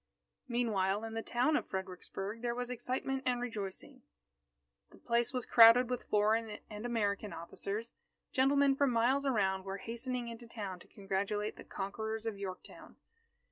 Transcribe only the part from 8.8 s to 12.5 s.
miles around were hastening into town to congratulate the conquerors of